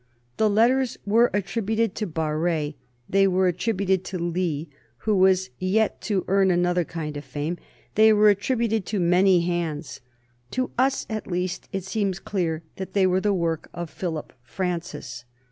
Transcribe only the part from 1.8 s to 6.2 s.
to Barré; they were attributed to Lee, who was yet